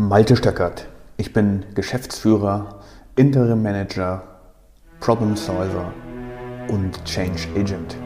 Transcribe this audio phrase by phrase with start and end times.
[0.00, 0.86] Malte Stöckert.
[1.16, 2.84] Ich bin Geschäftsführer,
[3.16, 4.22] Interim Manager,
[5.00, 5.92] Problem Solver
[6.68, 7.96] und Change Agent.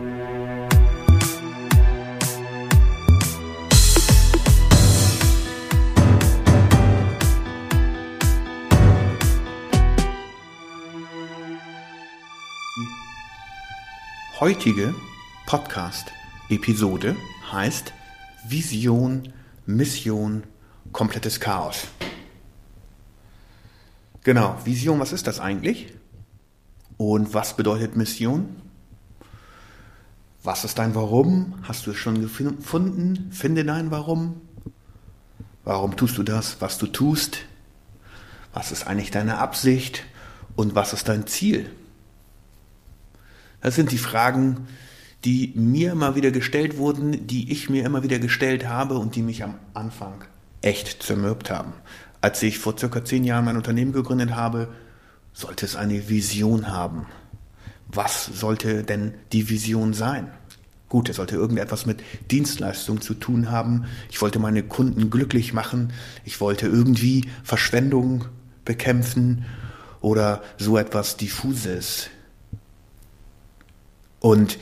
[14.40, 14.94] heutige
[15.46, 17.14] Podcast-Episode
[17.52, 17.92] heißt
[18.48, 19.32] Vision,
[19.66, 20.42] Mission,
[20.92, 21.88] komplettes Chaos.
[24.24, 25.92] Genau, Vision, was ist das eigentlich?
[26.96, 28.56] Und was bedeutet Mission?
[30.44, 31.54] Was ist dein Warum?
[31.62, 33.30] Hast du es schon gefunden?
[33.32, 34.40] Finde dein Warum.
[35.64, 37.38] Warum tust du das, was du tust?
[38.52, 40.04] Was ist eigentlich deine Absicht?
[40.54, 41.70] Und was ist dein Ziel?
[43.60, 44.68] Das sind die Fragen,
[45.24, 49.22] die mir immer wieder gestellt wurden, die ich mir immer wieder gestellt habe und die
[49.22, 50.24] mich am Anfang
[50.62, 51.74] echt zermürbt haben.
[52.20, 54.68] Als ich vor circa zehn Jahren mein Unternehmen gegründet habe,
[55.32, 57.06] sollte es eine Vision haben.
[57.88, 60.30] Was sollte denn die Vision sein?
[60.88, 63.86] Gut, es sollte irgendetwas mit Dienstleistung zu tun haben.
[64.10, 65.92] Ich wollte meine Kunden glücklich machen.
[66.24, 68.26] Ich wollte irgendwie Verschwendung
[68.64, 69.44] bekämpfen
[70.00, 72.10] oder so etwas Diffuses.
[74.20, 74.58] Und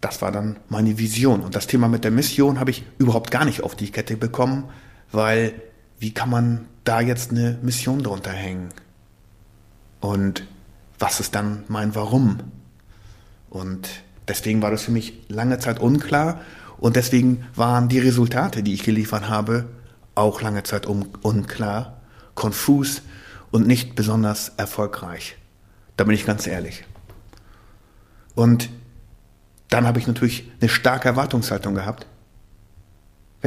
[0.00, 1.40] das war dann meine Vision.
[1.40, 4.64] Und das Thema mit der Mission habe ich überhaupt gar nicht auf die Kette bekommen,
[5.12, 5.60] weil
[5.98, 8.68] wie kann man da jetzt eine Mission drunter hängen?
[10.00, 10.46] Und
[10.98, 12.38] was ist dann mein Warum?
[13.50, 13.88] Und
[14.26, 16.40] deswegen war das für mich lange Zeit unklar
[16.78, 19.66] und deswegen waren die Resultate, die ich geliefert habe,
[20.14, 22.00] auch lange Zeit unklar,
[22.34, 23.02] konfus
[23.50, 25.36] und nicht besonders erfolgreich.
[25.96, 26.84] Da bin ich ganz ehrlich.
[28.34, 28.70] Und
[29.68, 32.06] dann habe ich natürlich eine starke Erwartungshaltung gehabt.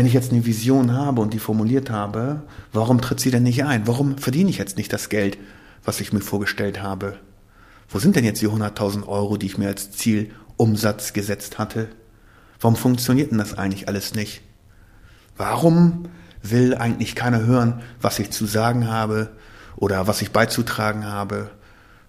[0.02, 2.42] Wenn ich jetzt eine Vision habe und die formuliert habe,
[2.74, 3.86] warum tritt sie denn nicht ein?
[3.86, 5.38] Warum verdiene ich jetzt nicht das Geld,
[5.86, 7.20] was ich mir vorgestellt habe?
[7.88, 11.88] Wo sind denn jetzt die 100.000 Euro, die ich mir als Zielumsatz gesetzt hatte?
[12.59, 14.42] Warum funktioniert denn das eigentlich alles nicht?
[15.38, 16.06] Warum
[16.42, 19.30] will eigentlich keiner hören, was ich zu sagen habe
[19.75, 21.52] oder was ich beizutragen habe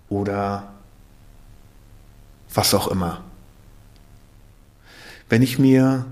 [0.08, 0.72] oder
[2.54, 3.20] was auch immer.
[5.28, 6.06] Wenn ich mir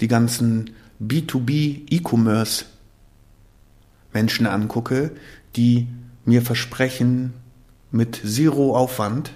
[0.00, 0.70] die ganzen
[1.00, 2.66] B2B E-Commerce
[4.12, 5.12] Menschen angucke,
[5.56, 5.88] die
[6.24, 7.34] mir versprechen,
[7.90, 9.32] mit Zero Aufwand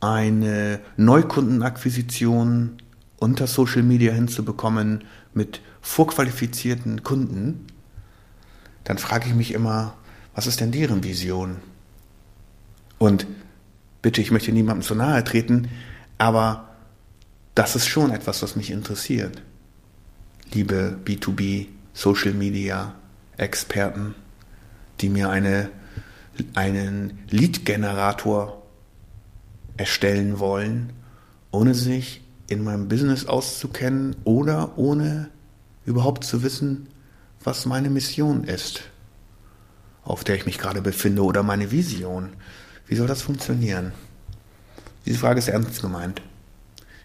[0.00, 2.78] eine Neukundenakquisition
[3.18, 7.66] unter Social Media hinzubekommen mit vorqualifizierten Kunden,
[8.84, 9.94] dann frage ich mich immer,
[10.34, 11.56] was ist denn deren Vision?
[12.98, 13.26] Und
[14.00, 15.68] bitte, ich möchte niemandem zu nahe treten,
[16.18, 16.71] aber
[17.54, 19.42] das ist schon etwas, was mich interessiert.
[20.52, 22.94] Liebe B2B Social Media
[23.36, 24.14] Experten,
[25.00, 25.70] die mir eine,
[26.54, 28.62] einen Lead-Generator
[29.76, 30.92] erstellen wollen,
[31.50, 35.30] ohne sich in meinem Business auszukennen oder ohne
[35.84, 36.88] überhaupt zu wissen,
[37.42, 38.82] was meine Mission ist,
[40.04, 42.30] auf der ich mich gerade befinde oder meine Vision.
[42.86, 43.92] Wie soll das funktionieren?
[45.06, 46.22] Diese Frage ist ernst gemeint.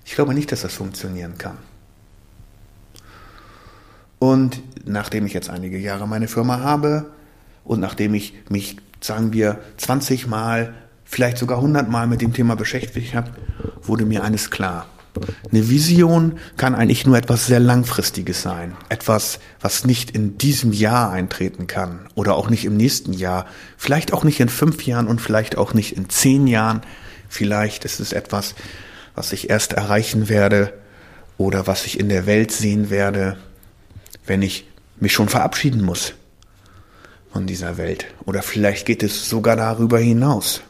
[0.07, 1.57] Ich glaube nicht, dass das funktionieren kann.
[4.19, 7.12] Und nachdem ich jetzt einige Jahre meine Firma habe
[7.66, 10.73] und nachdem ich mich, sagen wir, 20 Mal,
[11.03, 13.31] vielleicht sogar 100 Mal mit dem Thema beschäftigt habe,
[13.84, 14.88] wurde mir eines klar.
[15.51, 18.78] Eine Vision kann eigentlich nur etwas sehr Langfristiges sein.
[18.88, 23.46] Etwas, was nicht in diesem Jahr eintreten kann oder auch nicht im nächsten Jahr.
[23.75, 26.81] Vielleicht auch nicht in fünf Jahren und vielleicht auch nicht in zehn Jahren.
[27.28, 28.56] Vielleicht ist es etwas,
[29.17, 30.72] was ich erst erreichen werde
[31.39, 33.35] oder was ich in der Welt sehen werde,
[34.28, 34.67] wenn ich
[35.00, 36.13] mich schon verabschieden muss
[37.33, 38.05] von dieser Welt.
[38.25, 40.61] Oder vielleicht geht es sogar darüber hinaus.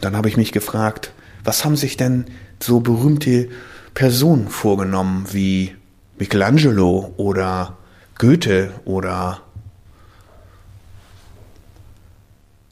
[0.00, 1.12] Dann habe ich mich gefragt,
[1.44, 2.24] was haben sich denn
[2.60, 3.48] so berühmte
[3.94, 5.76] Personen vorgenommen wie
[6.18, 7.78] Michelangelo oder
[8.18, 9.42] Goethe oder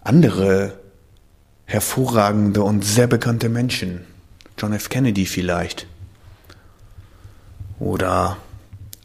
[0.03, 0.78] andere
[1.69, 4.01] hervorragende und sehr bekannte Menschen?
[4.57, 4.89] John F.
[4.89, 5.87] Kennedy vielleicht.
[7.79, 8.39] Oder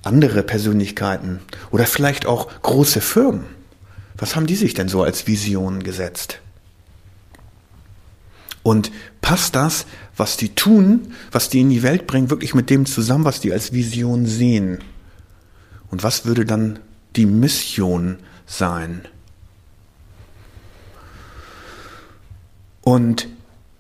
[0.02, 1.42] andere Persönlichkeiten.
[1.72, 3.46] Oder vielleicht auch große Firmen.
[4.18, 6.40] Was haben die sich denn so als Vision gesetzt?
[8.64, 12.86] Und passt das, was die tun, was die in die Welt bringen, wirklich mit dem
[12.86, 14.80] zusammen, was die als Vision sehen?
[15.92, 16.80] Und was würde dann
[17.18, 19.02] die Mission sein?
[22.84, 23.28] Und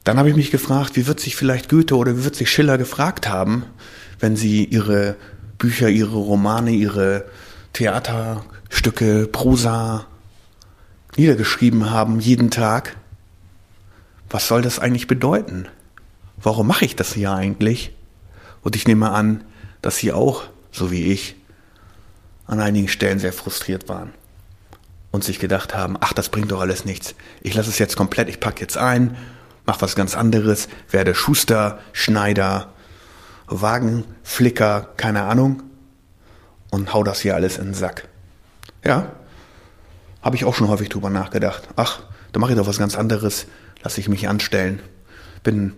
[0.05, 2.77] dann habe ich mich gefragt, wie wird sich vielleicht Goethe oder wie wird sich Schiller
[2.77, 3.65] gefragt haben,
[4.19, 5.15] wenn sie ihre
[5.57, 7.25] Bücher, ihre Romane, ihre
[7.73, 10.07] Theaterstücke, Prosa
[11.15, 12.97] niedergeschrieben haben, jeden Tag.
[14.29, 15.67] Was soll das eigentlich bedeuten?
[16.41, 17.93] Warum mache ich das hier eigentlich?
[18.61, 19.43] Und ich nehme an,
[19.81, 21.35] dass Sie auch, so wie ich,
[22.47, 24.11] an einigen Stellen sehr frustriert waren
[25.13, 27.13] und sich gedacht haben, ach, das bringt doch alles nichts.
[27.43, 29.15] Ich lasse es jetzt komplett, ich packe jetzt ein,
[29.63, 32.73] mach was ganz anderes, werde Schuster, Schneider,
[33.45, 35.61] Wagenflicker, keine Ahnung,
[36.71, 38.07] und hau das hier alles in den Sack.
[38.83, 39.11] Ja,
[40.23, 41.69] habe ich auch schon häufig drüber nachgedacht.
[41.75, 42.01] Ach,
[42.31, 43.45] da mache ich doch was ganz anderes,
[43.83, 44.79] lasse ich mich anstellen.
[45.43, 45.73] Bin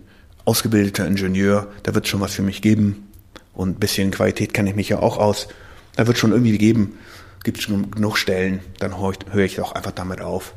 [0.46, 3.12] ausgebildeter Ingenieur, da wird schon was für mich geben.
[3.52, 5.48] Und ein bisschen Qualität kenne ich mich ja auch aus.
[5.94, 6.98] Da wird schon irgendwie geben,
[7.46, 10.52] gibt schon genug Stellen, dann höre ich, hör ich auch einfach damit auf.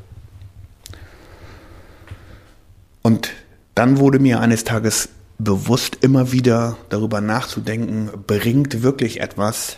[3.00, 3.30] Und
[3.76, 5.08] dann wurde mir eines Tages
[5.38, 9.76] bewusst, immer wieder darüber nachzudenken, bringt wirklich etwas,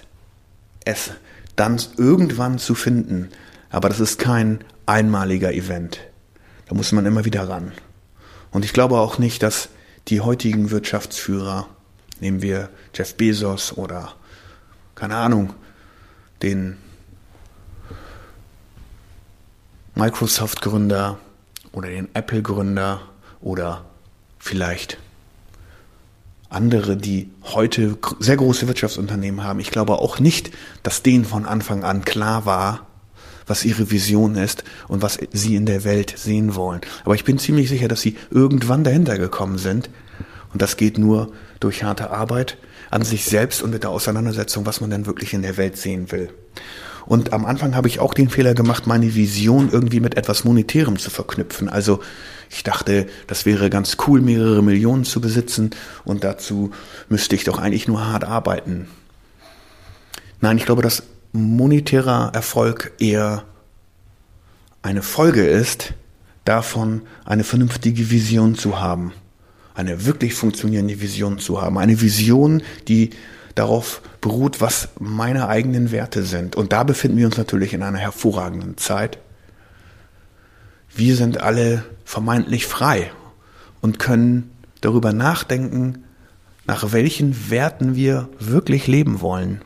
[0.87, 1.11] es
[1.55, 3.29] dann irgendwann zu finden.
[3.69, 6.01] Aber das ist kein einmaliger Event.
[6.67, 7.73] Da muss man immer wieder ran.
[8.53, 9.69] Und ich glaube auch nicht, dass
[10.09, 11.69] die heutigen Wirtschaftsführer,
[12.21, 14.15] nehmen wir Jeff Bezos oder
[14.95, 15.53] keine Ahnung,
[16.43, 16.79] den
[19.95, 21.19] Microsoft-Gründer
[21.73, 23.03] oder den Apple-Gründer
[23.41, 23.85] oder
[24.39, 24.99] vielleicht
[26.49, 29.61] andere, die heute sehr große Wirtschaftsunternehmen haben.
[29.61, 30.51] Ich glaube auch nicht,
[30.83, 32.87] dass denen von Anfang an klar war,
[33.47, 36.81] was ihre Vision ist und was sie in der Welt sehen wollen.
[37.05, 39.91] Aber ich bin ziemlich sicher, dass sie irgendwann dahinter gekommen sind.
[40.53, 42.59] Und das geht nur durch harte Arbeit
[42.91, 46.13] an sich selbst und mit der Auseinandersetzung, was man denn wirklich in der Welt sehen
[46.13, 46.31] will.
[47.07, 50.99] Und am Anfang habe ich auch den Fehler gemacht, meine Vision irgendwie mit etwas Monetärem
[50.99, 51.69] zu verknüpfen.
[51.69, 52.01] Also
[52.51, 55.71] ich dachte, das wäre ganz cool, mehrere Millionen zu besitzen
[56.05, 56.71] und dazu
[57.09, 58.89] müsste ich doch eigentlich nur hart arbeiten.
[60.41, 63.45] Nein, ich glaube, dass monetärer Erfolg eher
[64.83, 65.95] eine Folge ist,
[66.45, 69.13] davon eine vernünftige Vision zu haben,
[69.75, 73.11] eine wirklich funktionierende Vision zu haben, eine Vision, die
[73.55, 76.57] darauf beruht, was meine eigenen Werte sind.
[76.57, 79.19] Und da befinden wir uns natürlich in einer hervorragenden Zeit.
[80.95, 83.11] Wir sind alle vermeintlich frei
[83.81, 84.51] und können
[84.81, 86.05] darüber nachdenken,
[86.67, 89.63] nach welchen Werten wir wirklich leben wollen.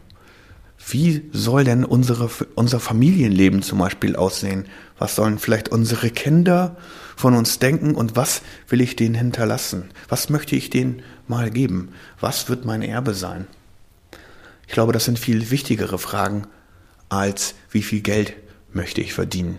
[0.89, 4.67] Wie soll denn unsere, unser Familienleben zum Beispiel aussehen?
[4.99, 6.77] Was sollen vielleicht unsere Kinder
[7.17, 9.91] von uns denken und was will ich denen hinterlassen?
[10.09, 11.89] Was möchte ich denen mal geben?
[12.21, 13.47] Was wird mein Erbe sein?
[14.67, 16.47] Ich glaube, das sind viel wichtigere Fragen
[17.09, 18.35] als wie viel Geld
[18.73, 19.59] möchte ich verdienen.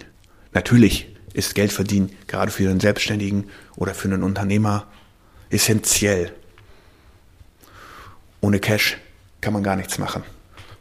[0.54, 4.88] Natürlich ist Geld verdienen gerade für einen Selbstständigen oder für einen Unternehmer
[5.50, 6.33] essentiell.
[8.42, 8.98] Ohne Cash
[9.42, 10.24] kann man gar nichts machen.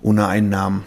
[0.00, 0.84] Ohne Einnahmen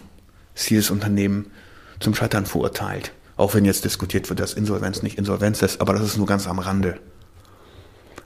[0.55, 1.51] ist jedes Unternehmen
[1.99, 3.13] zum Scheitern verurteilt.
[3.37, 6.47] Auch wenn jetzt diskutiert wird, dass Insolvenz nicht Insolvenz ist, aber das ist nur ganz
[6.47, 6.99] am Rande.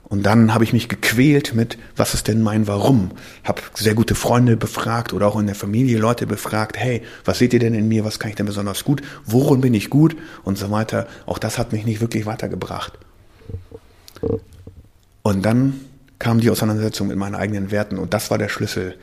[0.08, 3.12] Und dann habe ich mich gequält mit, was ist denn mein Warum?
[3.42, 7.52] Habe sehr gute Freunde befragt oder auch in der Familie Leute befragt, hey, was seht
[7.52, 8.04] ihr denn in mir?
[8.04, 9.02] Was kann ich denn besonders gut?
[9.24, 10.16] Worin bin ich gut?
[10.44, 11.08] Und so weiter.
[11.26, 12.98] Auch das hat mich nicht wirklich weitergebracht.
[15.22, 15.80] Und dann
[16.18, 18.96] kam die Auseinandersetzung mit meinen eigenen Werten und das war der Schlüssel.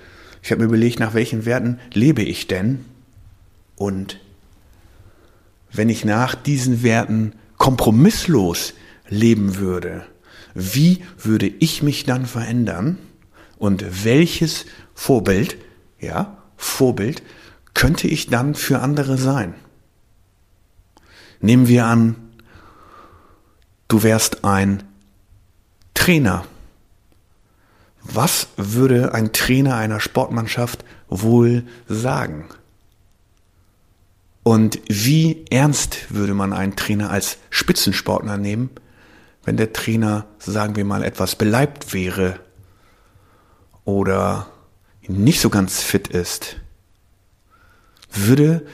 [0.43, 2.85] Ich habe mir überlegt, nach welchen Werten lebe ich denn?
[3.75, 4.19] Und
[5.71, 8.73] wenn ich nach diesen Werten kompromisslos
[9.09, 10.05] leben würde,
[10.53, 12.97] wie würde ich mich dann verändern
[13.57, 15.57] und welches Vorbild,
[15.99, 17.23] ja, Vorbild
[17.73, 19.53] könnte ich dann für andere sein?
[21.39, 22.15] Nehmen wir an,
[23.87, 24.83] du wärst ein
[25.93, 26.45] Trainer.
[28.03, 32.45] Was würde ein Trainer einer Sportmannschaft wohl sagen?
[34.43, 38.71] Und wie ernst würde man einen Trainer als Spitzensportler nehmen,
[39.43, 42.39] wenn der Trainer, sagen wir mal, etwas beleibt wäre
[43.85, 44.47] oder
[45.07, 46.57] nicht so ganz fit ist,
[48.11, 48.65] würde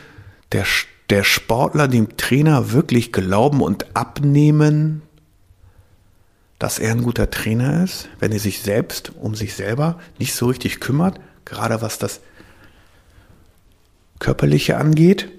[0.52, 0.66] der,
[1.10, 5.02] der Sportler dem Trainer wirklich glauben und abnehmen,
[6.60, 10.48] dass er ein guter Trainer ist, wenn er sich selbst um sich selber nicht so
[10.48, 12.20] richtig kümmert, gerade was das
[14.20, 15.30] Körperliche angeht?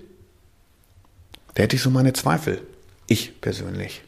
[1.54, 2.62] Da hätte ich so meine Zweifel.
[3.08, 4.04] Ich persönlich.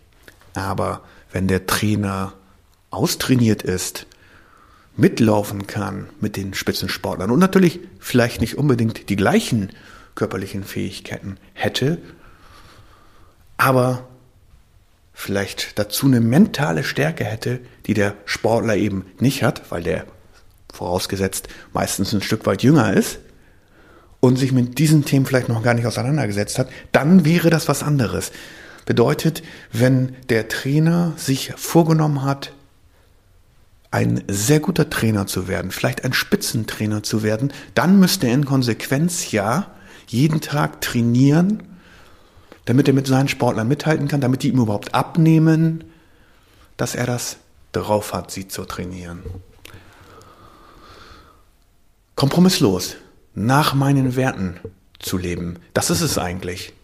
[0.60, 1.02] Aber
[1.32, 2.34] wenn der Trainer
[2.90, 4.06] austrainiert ist,
[4.96, 9.70] mitlaufen kann mit den Spitzensportlern und natürlich vielleicht nicht unbedingt die gleichen
[10.14, 11.98] körperlichen Fähigkeiten hätte,
[13.56, 14.06] aber
[15.14, 20.04] vielleicht dazu eine mentale Stärke hätte, die der Sportler eben nicht hat, weil der
[20.72, 23.18] vorausgesetzt meistens ein Stück weit jünger ist
[24.20, 27.82] und sich mit diesen Themen vielleicht noch gar nicht auseinandergesetzt hat, dann wäre das was
[27.82, 28.32] anderes.
[28.86, 32.52] Bedeutet, wenn der Trainer sich vorgenommen hat,
[33.90, 38.44] ein sehr guter Trainer zu werden, vielleicht ein Spitzentrainer zu werden, dann müsste er in
[38.44, 39.70] Konsequenz ja
[40.06, 41.62] jeden Tag trainieren,
[42.64, 45.84] damit er mit seinen Sportlern mithalten kann, damit die ihm überhaupt abnehmen,
[46.76, 47.38] dass er das
[47.72, 49.22] drauf hat, sie zu trainieren.
[52.14, 52.96] Kompromisslos,
[53.34, 54.60] nach meinen Werten
[54.98, 56.74] zu leben, das ist es eigentlich,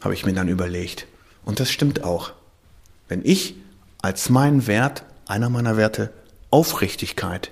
[0.00, 1.06] habe ich mir dann überlegt.
[1.44, 2.32] Und das stimmt auch.
[3.08, 3.56] Wenn ich
[4.00, 6.12] als meinen Wert, einer meiner Werte,
[6.50, 7.50] Aufrichtigkeit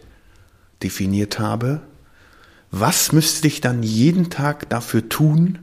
[0.82, 1.82] definiert habe,
[2.70, 5.58] was müsste ich dann jeden Tag dafür tun,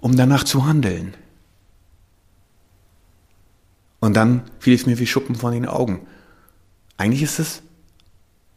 [0.00, 1.14] um danach zu handeln?
[4.00, 6.06] Und dann fiel es mir wie Schuppen von den Augen.
[6.96, 7.62] Eigentlich ist es,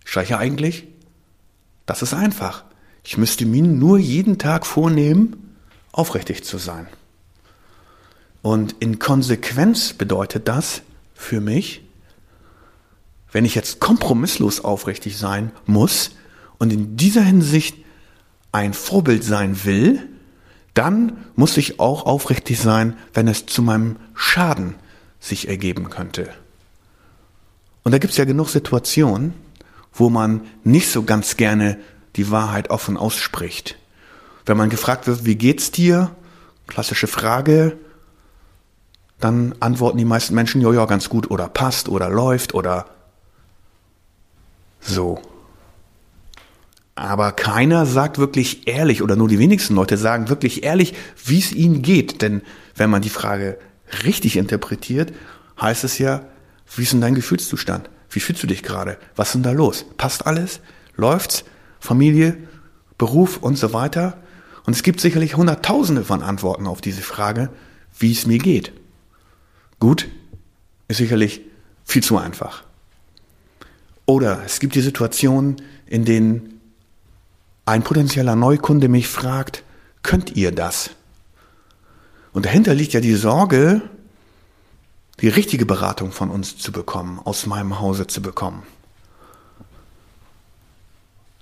[0.04, 0.88] streiche eigentlich,
[1.86, 2.66] das ist einfach.
[3.04, 5.56] Ich müsste mir nur jeden Tag vornehmen,
[5.94, 6.88] aufrichtig zu sein.
[8.42, 10.82] Und in Konsequenz bedeutet das
[11.14, 11.82] für mich,
[13.32, 16.12] wenn ich jetzt kompromisslos aufrichtig sein muss
[16.60, 17.78] und in dieser Hinsicht
[18.52, 20.08] ein Vorbild sein will,
[20.74, 24.76] dann muss ich auch aufrichtig sein, wenn es zu meinem Schaden
[25.20, 26.30] sich ergeben könnte.
[27.84, 29.34] Und da gibt es ja genug Situationen,
[29.94, 31.80] wo man nicht so ganz gerne
[32.16, 33.78] die Wahrheit offen ausspricht.
[34.46, 36.16] Wenn man gefragt wird, wie geht's dir?
[36.68, 37.78] Klassische Frage.
[39.20, 42.86] Dann antworten die meisten Menschen, ja, ja, ganz gut oder passt oder läuft oder
[44.80, 45.20] so.
[46.94, 50.96] Aber keiner sagt wirklich ehrlich, oder nur die wenigsten Leute sagen wirklich ehrlich,
[51.26, 52.22] wie es ihnen geht.
[52.22, 52.42] Denn
[52.76, 53.60] wenn man die Frage
[54.04, 55.14] richtig interpretiert,
[55.62, 56.26] heißt es ja,
[56.76, 57.90] wie ist denn dein Gefühlszustand?
[58.10, 58.98] Wie fühlst du dich gerade?
[59.16, 59.86] Was ist denn da los?
[59.98, 60.60] Passt alles?
[60.96, 61.44] Läuft's?
[61.80, 62.38] Familie,
[62.98, 64.18] Beruf und so weiter?
[64.66, 67.50] Und es gibt sicherlich Hunderttausende von Antworten auf diese Frage,
[68.00, 68.74] wie es mir geht.
[69.80, 70.08] Gut,
[70.88, 71.42] ist sicherlich
[71.86, 72.64] viel zu einfach.
[74.06, 76.62] Oder es gibt die Situation, in denen
[77.66, 79.64] ein potenzieller Neukunde mich fragt,
[80.02, 80.92] könnt ihr das?
[82.32, 83.82] Und dahinter liegt ja die Sorge,
[85.20, 88.64] die richtige Beratung von uns zu bekommen, aus meinem Hause zu bekommen.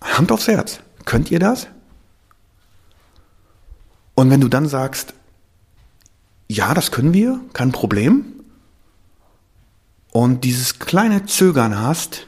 [0.02, 1.68] Hand aufs Herz, könnt ihr das?
[4.16, 5.14] Und wenn du dann sagst,
[6.48, 8.36] ja, das können wir, kein Problem,
[10.12, 12.28] und dieses kleine Zögern hast,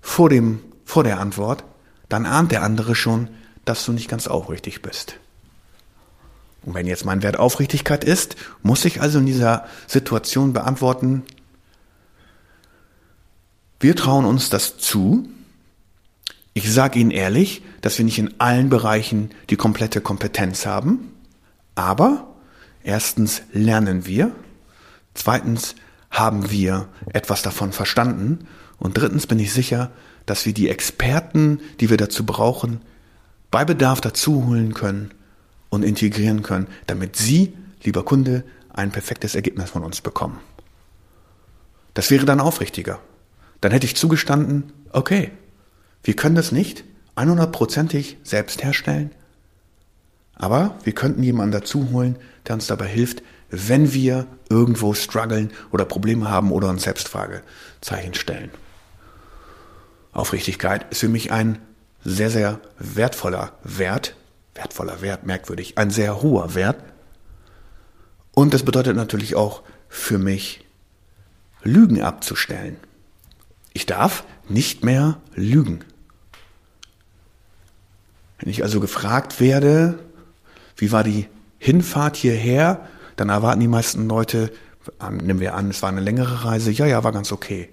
[0.00, 1.64] vor, dem, vor der Antwort,
[2.08, 3.28] dann ahnt der andere schon,
[3.64, 5.16] dass du nicht ganz aufrichtig bist.
[6.64, 11.24] Und wenn jetzt mein Wert Aufrichtigkeit ist, muss ich also in dieser Situation beantworten,
[13.80, 15.28] wir trauen uns das zu.
[16.54, 21.12] Ich sage Ihnen ehrlich, dass wir nicht in allen Bereichen die komplette Kompetenz haben,
[21.74, 22.31] aber
[22.84, 24.32] erstens lernen wir,
[25.14, 25.74] zweitens
[26.10, 28.46] haben wir etwas davon verstanden
[28.78, 29.90] und drittens bin ich sicher,
[30.26, 32.80] dass wir die Experten, die wir dazu brauchen,
[33.50, 35.12] bei Bedarf dazu holen können
[35.68, 40.38] und integrieren können, damit Sie, lieber Kunde, ein perfektes Ergebnis von uns bekommen.
[41.94, 43.00] Das wäre dann aufrichtiger.
[43.60, 45.30] Dann hätte ich zugestanden, okay,
[46.02, 46.84] wir können das nicht
[47.16, 49.10] 100%ig selbst herstellen,
[50.42, 52.16] aber wir könnten jemanden dazu holen,
[52.48, 58.50] der uns dabei hilft, wenn wir irgendwo strugglen oder Probleme haben oder uns Selbstfragezeichen stellen.
[60.10, 61.60] Aufrichtigkeit ist für mich ein
[62.02, 64.16] sehr, sehr wertvoller Wert,
[64.56, 66.82] wertvoller Wert, merkwürdig, ein sehr hoher Wert.
[68.32, 70.66] Und das bedeutet natürlich auch für mich,
[71.62, 72.78] Lügen abzustellen.
[73.74, 75.84] Ich darf nicht mehr lügen.
[78.40, 80.00] Wenn ich also gefragt werde,
[80.82, 84.50] wie war die Hinfahrt hierher, dann erwarten die meisten Leute,
[85.12, 87.68] nehmen wir an, es war eine längere Reise, ja, ja, war ganz okay.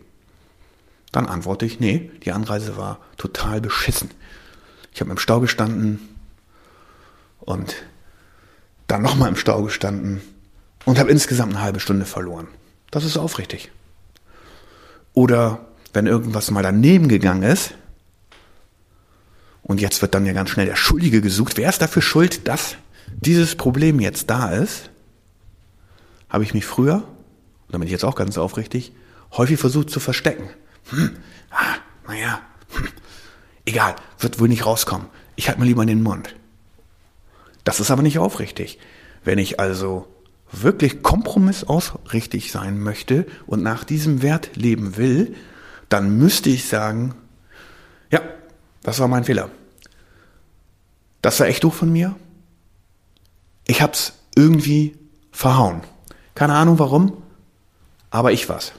[1.12, 4.12] Dann antworte ich, nee, die Anreise war total beschissen.
[4.94, 6.08] Ich habe im Stau gestanden
[7.40, 7.78] und
[8.86, 10.22] dann nochmal im Stau gestanden
[10.86, 12.48] und habe insgesamt eine halbe Stunde verloren.
[12.92, 13.72] Das ist aufrichtig.
[15.16, 17.74] Oder wenn irgendwas mal daneben gegangen ist,
[19.64, 22.76] und jetzt wird dann ja ganz schnell der Schuldige gesucht, wer ist dafür schuld, dass
[23.20, 24.90] dieses Problem jetzt da ist,
[26.30, 28.94] habe ich mich früher, und da bin ich jetzt auch ganz aufrichtig,
[29.32, 30.50] häufig versucht zu verstecken
[30.90, 31.18] hm,
[31.52, 31.76] ah,
[32.08, 32.42] naja,
[32.74, 32.88] hm,
[33.66, 35.08] egal, wird wohl nicht rauskommen.
[35.36, 36.36] Ich halte mir lieber in den Mund.
[37.64, 38.80] Das ist aber nicht aufrichtig.
[39.24, 40.08] Wenn ich also
[40.52, 45.36] wirklich kompromissausrichtig sein möchte und nach diesem Wert leben will,
[45.90, 47.14] dann müsste ich sagen,
[48.12, 48.22] Ja,
[48.82, 49.50] das war mein Fehler.
[51.22, 52.16] Das war echt doof von mir.
[53.70, 54.98] Ich hab's irgendwie
[55.32, 55.82] verhauen.
[56.34, 57.22] Keine Ahnung warum,
[58.10, 58.72] aber ich war's.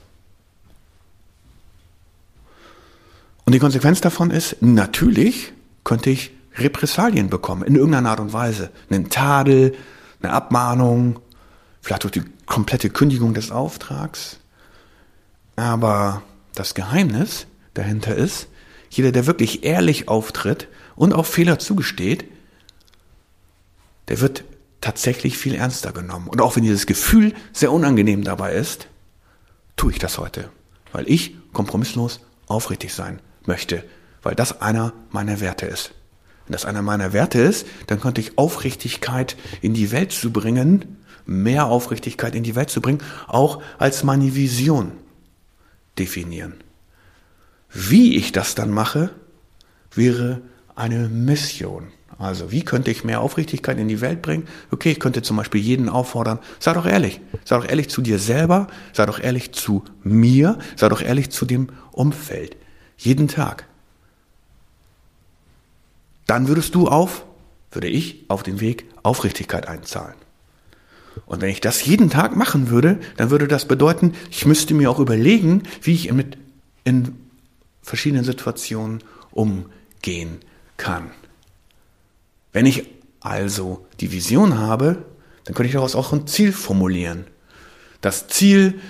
[3.45, 5.53] Und die Konsequenz davon ist, natürlich
[5.85, 8.71] könnte ich Repressalien bekommen, in irgendeiner Art und Weise.
[8.91, 9.77] Einen Tadel,
[10.23, 11.21] eine Abmahnung,
[11.81, 14.41] vielleicht auch die komplette Kündigung des Auftrags.
[15.55, 16.23] Aber
[16.57, 18.49] das Geheimnis dahinter ist,
[18.91, 20.67] jeder, der wirklich ehrlich auftritt
[20.97, 22.25] und auch Fehler zugesteht,
[24.09, 24.43] der wird
[24.81, 26.29] tatsächlich viel ernster genommen.
[26.29, 28.89] Und auch wenn dieses Gefühl sehr unangenehm dabei ist,
[29.77, 30.51] tue ich das heute,
[30.93, 33.85] weil ich kompromisslos aufrichtig sein möchte,
[34.23, 35.93] weil das einer meiner Werte ist.
[36.47, 40.97] Wenn das einer meiner Werte ist, dann könnte ich Aufrichtigkeit in die Welt zu bringen,
[41.27, 44.93] mehr Aufrichtigkeit in die Welt zu bringen, auch als meine Vision
[45.99, 46.55] definieren.
[47.73, 49.11] Wie ich das dann mache,
[49.95, 50.43] wäre
[50.75, 51.93] eine Mission.
[52.21, 54.47] Also, wie könnte ich mehr Aufrichtigkeit in die Welt bringen?
[54.71, 57.23] Okay, ich könnte zum Beispiel jeden auffordern, sei doch ehrlich.
[57.47, 61.47] Sei doch ehrlich zu dir selber, sei doch ehrlich zu mir, sei doch ehrlich zu
[61.47, 62.59] dem Umfeld.
[62.99, 63.67] Jeden Tag.
[66.27, 67.25] Dann würdest du auf,
[67.73, 70.17] würde ich auf den Weg Aufrichtigkeit einzahlen.
[71.25, 74.91] Und wenn ich das jeden Tag machen würde, dann würde das bedeuten, ich müsste mir
[74.91, 76.37] auch überlegen, wie ich mit
[76.85, 77.17] in
[77.81, 80.41] verschiedenen Situationen umgehen
[80.77, 81.13] kann.
[82.53, 82.85] Wenn ich
[83.21, 85.05] also die Vision habe,
[85.45, 87.25] dann könnte ich daraus auch ein Ziel formulieren.
[88.01, 88.81] Das Ziel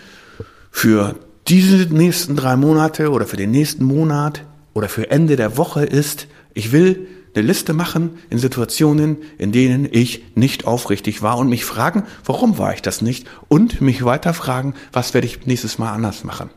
[0.71, 1.17] für
[1.49, 6.29] diese nächsten drei Monate oder für den nächsten Monat oder für Ende der Woche ist,
[6.55, 11.65] ich will eine Liste machen in Situationen, in denen ich nicht aufrichtig war und mich
[11.65, 15.93] fragen, warum war ich das nicht und mich weiter fragen, was werde ich nächstes Mal
[15.93, 16.51] anders machen.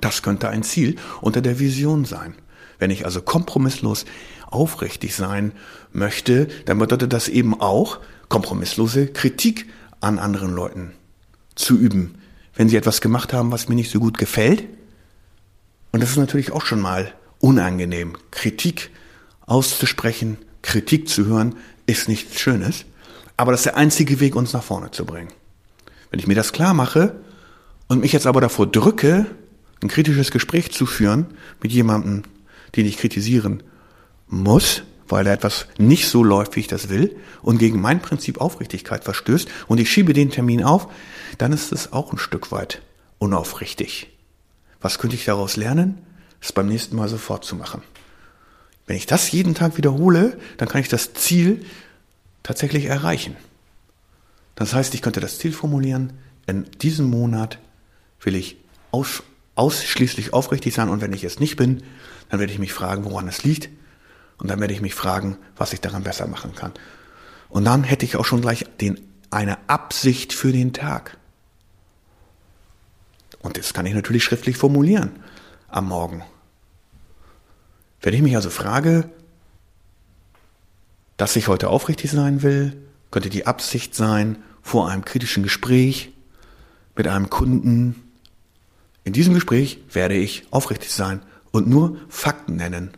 [0.00, 2.34] Das könnte ein Ziel unter der Vision sein.
[2.78, 4.06] Wenn ich also kompromisslos
[4.50, 5.52] aufrichtig sein
[5.92, 9.66] möchte, dann bedeutet das eben auch, kompromisslose Kritik
[10.00, 10.92] an anderen Leuten
[11.54, 12.16] zu üben.
[12.54, 14.64] Wenn sie etwas gemacht haben, was mir nicht so gut gefällt.
[15.90, 18.16] Und das ist natürlich auch schon mal unangenehm.
[18.30, 18.90] Kritik
[19.46, 22.84] auszusprechen, Kritik zu hören, ist nichts Schönes.
[23.36, 25.30] Aber das ist der einzige Weg, uns nach vorne zu bringen.
[26.10, 27.16] Wenn ich mir das klar mache
[27.88, 29.26] und mich jetzt aber davor drücke,
[29.82, 31.26] ein kritisches Gespräch zu führen
[31.60, 32.22] mit jemandem,
[32.76, 33.62] den ich kritisieren
[34.28, 38.40] muss, weil da etwas nicht so läuft, wie ich das will und gegen mein Prinzip
[38.40, 40.88] Aufrichtigkeit verstößt und ich schiebe den Termin auf,
[41.36, 42.80] dann ist es auch ein Stück weit
[43.18, 44.10] unaufrichtig.
[44.80, 45.98] Was könnte ich daraus lernen?
[46.40, 47.82] Es beim nächsten Mal sofort zu machen.
[48.86, 51.66] Wenn ich das jeden Tag wiederhole, dann kann ich das Ziel
[52.42, 53.36] tatsächlich erreichen.
[54.54, 56.14] Das heißt, ich könnte das Ziel formulieren,
[56.46, 57.58] in diesem Monat
[58.22, 58.56] will ich
[58.92, 59.22] aus,
[59.56, 61.82] ausschließlich aufrichtig sein und wenn ich es nicht bin,
[62.30, 63.68] dann werde ich mich fragen, woran es liegt
[64.38, 66.72] und dann werde ich mich fragen, was ich daran besser machen kann.
[67.48, 71.18] Und dann hätte ich auch schon gleich den, eine Absicht für den Tag.
[73.40, 75.10] Und das kann ich natürlich schriftlich formulieren
[75.68, 76.22] am Morgen.
[78.00, 79.08] Wenn ich mich also frage,
[81.16, 82.76] dass ich heute aufrichtig sein will,
[83.10, 86.12] könnte die Absicht sein, vor einem kritischen Gespräch
[86.96, 88.12] mit einem Kunden.
[89.04, 92.92] In diesem Gespräch werde ich aufrichtig sein und nur Fakten nennen.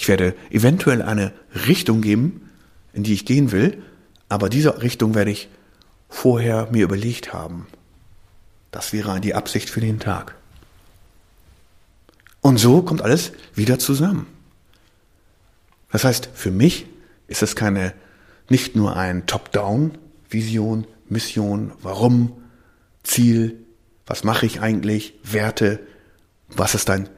[0.00, 1.30] Ich werde eventuell eine
[1.66, 2.48] Richtung geben,
[2.94, 3.82] in die ich gehen will,
[4.30, 5.50] aber diese Richtung werde ich
[6.08, 7.66] vorher mir überlegt haben.
[8.70, 10.36] Das wäre die Absicht für den Tag.
[12.40, 14.26] Und so kommt alles wieder zusammen.
[15.92, 16.86] Das heißt, für mich
[17.28, 17.92] ist es keine,
[18.48, 22.40] nicht nur ein Top-Down-Vision, Mission, warum,
[23.02, 23.66] Ziel,
[24.06, 25.78] was mache ich eigentlich, Werte,
[26.48, 27.10] was ist dein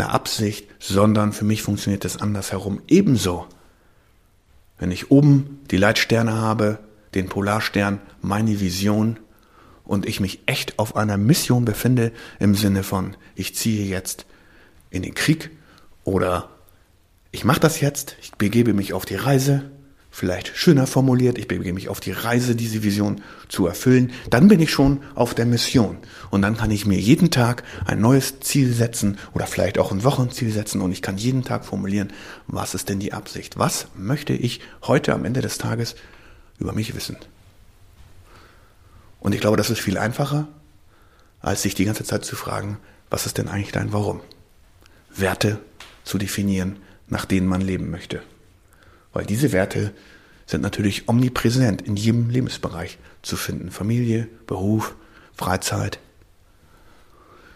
[0.00, 3.46] eine Absicht, sondern für mich funktioniert es andersherum ebenso.
[4.78, 6.78] Wenn ich oben die Leitsterne habe,
[7.14, 9.18] den Polarstern, meine Vision
[9.84, 14.26] und ich mich echt auf einer Mission befinde im Sinne von, ich ziehe jetzt
[14.90, 15.50] in den Krieg
[16.04, 16.50] oder
[17.32, 19.70] ich mache das jetzt, ich begebe mich auf die Reise,
[20.10, 24.60] vielleicht schöner formuliert, ich begebe mich auf die Reise, diese Vision zu erfüllen, dann bin
[24.60, 25.98] ich schon auf der Mission.
[26.30, 30.04] Und dann kann ich mir jeden Tag ein neues Ziel setzen oder vielleicht auch ein
[30.04, 32.12] Wochenziel setzen und ich kann jeden Tag formulieren,
[32.46, 33.58] was ist denn die Absicht?
[33.58, 35.94] Was möchte ich heute am Ende des Tages
[36.58, 37.16] über mich wissen?
[39.20, 40.48] Und ich glaube, das ist viel einfacher,
[41.40, 42.78] als sich die ganze Zeit zu fragen,
[43.10, 44.20] was ist denn eigentlich dein Warum?
[45.14, 45.58] Werte
[46.04, 46.76] zu definieren,
[47.08, 48.22] nach denen man leben möchte.
[49.12, 49.92] Weil diese Werte
[50.46, 53.70] sind natürlich omnipräsent in jedem Lebensbereich zu finden.
[53.70, 54.94] Familie, Beruf,
[55.34, 55.98] Freizeit.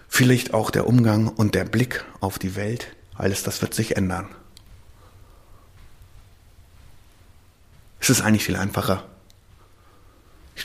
[0.08, 4.28] Vielleicht auch der Umgang und der Blick auf die Welt Alles das wird sich ändern.
[8.00, 9.04] Es ist eigentlich viel einfacher.
[10.54, 10.64] Ich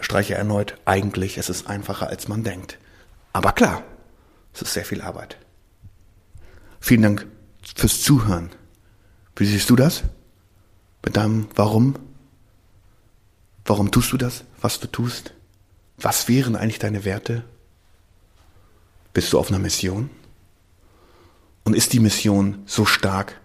[0.00, 2.78] streiche erneut, eigentlich ist es einfacher, als man denkt.
[3.32, 3.82] Aber klar,
[4.52, 5.36] es ist sehr viel Arbeit.
[6.80, 7.26] Vielen Dank
[7.74, 8.50] fürs Zuhören.
[9.40, 10.02] Wie siehst du das?
[11.02, 11.94] Mit deinem Warum?
[13.64, 15.32] Warum tust du das, was du tust?
[15.96, 17.42] Was wären eigentlich deine Werte?
[19.14, 20.10] Bist du auf einer Mission?
[21.64, 23.40] Und ist die Mission so stark,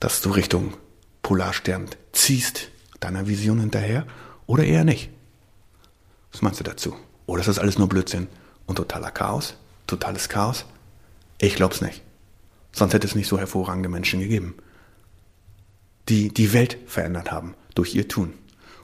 [0.00, 0.78] dass du Richtung
[1.20, 4.06] Polarstern ziehst, deiner Vision hinterher,
[4.46, 5.10] oder eher nicht?
[6.32, 6.96] Was meinst du dazu?
[7.26, 8.28] Oder ist das alles nur Blödsinn
[8.64, 9.56] und totaler Chaos?
[9.86, 10.64] Totales Chaos?
[11.36, 12.00] Ich glaub's nicht.
[12.72, 14.54] Sonst hätte es nicht so hervorragende Menschen gegeben,
[16.08, 18.34] die die Welt verändert haben durch ihr Tun.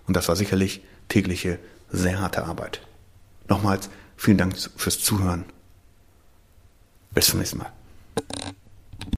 [0.06, 1.58] Und das war sicherlich tägliche,
[1.90, 2.86] sehr harte Arbeit.
[3.48, 5.44] Nochmals vielen Dank fürs Zuhören.
[7.12, 7.72] Bis zum nächsten Mal.